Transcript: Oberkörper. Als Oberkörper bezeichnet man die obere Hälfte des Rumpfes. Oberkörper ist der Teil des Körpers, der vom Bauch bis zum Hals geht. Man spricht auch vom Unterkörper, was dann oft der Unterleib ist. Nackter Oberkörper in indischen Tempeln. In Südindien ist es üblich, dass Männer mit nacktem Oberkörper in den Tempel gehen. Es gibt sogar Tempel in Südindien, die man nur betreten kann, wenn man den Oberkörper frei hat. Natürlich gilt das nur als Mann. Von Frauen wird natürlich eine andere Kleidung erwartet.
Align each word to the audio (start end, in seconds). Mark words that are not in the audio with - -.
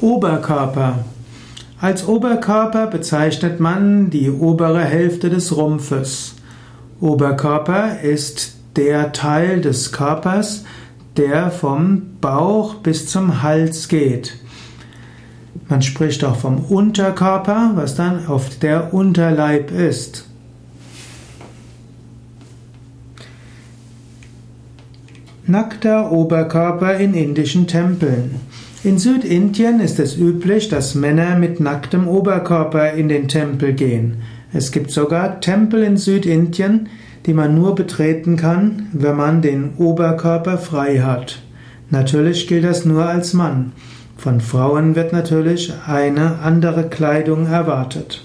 Oberkörper. 0.00 1.04
Als 1.78 2.08
Oberkörper 2.08 2.86
bezeichnet 2.86 3.60
man 3.60 4.08
die 4.08 4.30
obere 4.30 4.80
Hälfte 4.82 5.28
des 5.28 5.54
Rumpfes. 5.54 6.36
Oberkörper 7.00 8.00
ist 8.00 8.56
der 8.76 9.12
Teil 9.12 9.60
des 9.60 9.92
Körpers, 9.92 10.64
der 11.16 11.50
vom 11.50 12.02
Bauch 12.20 12.76
bis 12.76 13.08
zum 13.08 13.42
Hals 13.42 13.88
geht. 13.88 14.36
Man 15.68 15.82
spricht 15.82 16.24
auch 16.24 16.36
vom 16.36 16.64
Unterkörper, 16.64 17.72
was 17.74 17.94
dann 17.94 18.26
oft 18.26 18.62
der 18.62 18.94
Unterleib 18.94 19.70
ist. 19.70 20.29
Nackter 25.46 26.12
Oberkörper 26.12 26.96
in 26.96 27.14
indischen 27.14 27.66
Tempeln. 27.66 28.36
In 28.84 28.98
Südindien 28.98 29.80
ist 29.80 29.98
es 29.98 30.16
üblich, 30.16 30.68
dass 30.68 30.94
Männer 30.94 31.36
mit 31.36 31.60
nacktem 31.60 32.06
Oberkörper 32.06 32.92
in 32.92 33.08
den 33.08 33.26
Tempel 33.26 33.72
gehen. 33.72 34.18
Es 34.52 34.70
gibt 34.70 34.90
sogar 34.90 35.40
Tempel 35.40 35.82
in 35.82 35.96
Südindien, 35.96 36.88
die 37.26 37.32
man 37.32 37.54
nur 37.54 37.74
betreten 37.74 38.36
kann, 38.36 38.88
wenn 38.92 39.16
man 39.16 39.42
den 39.42 39.74
Oberkörper 39.78 40.58
frei 40.58 41.00
hat. 41.00 41.40
Natürlich 41.88 42.46
gilt 42.46 42.64
das 42.64 42.84
nur 42.84 43.06
als 43.06 43.32
Mann. 43.32 43.72
Von 44.16 44.40
Frauen 44.40 44.94
wird 44.94 45.12
natürlich 45.12 45.72
eine 45.86 46.40
andere 46.40 46.88
Kleidung 46.88 47.46
erwartet. 47.46 48.24